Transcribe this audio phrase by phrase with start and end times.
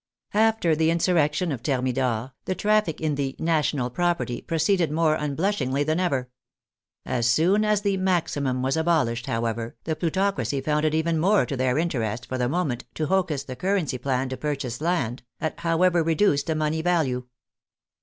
[0.33, 5.99] After the insurrection of Thermidor, the traffic in the" national property" proceeded more unblushingly than
[5.99, 6.27] ever.
[7.05, 11.55] As soon as the maximum was abolished, however, the plutocracy found it even more to
[11.55, 16.01] their interest for the moment to hocus the currency than to purchase land, at however
[16.01, 17.27] reduced a money value.